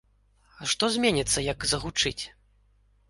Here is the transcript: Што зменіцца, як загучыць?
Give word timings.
Што 0.71 0.89
зменіцца, 0.95 1.45
як 1.51 1.67
загучыць? 1.75 2.23